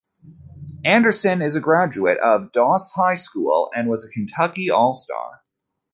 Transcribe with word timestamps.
Anderson 0.83 1.43
is 1.43 1.55
a 1.55 1.59
graduate 1.59 2.17
of 2.21 2.51
Doss 2.51 2.91
High 2.93 3.13
School 3.13 3.69
and 3.75 3.87
was 3.87 4.03
a 4.03 4.09
Kentucky 4.09 4.71
All-Star. 4.71 5.43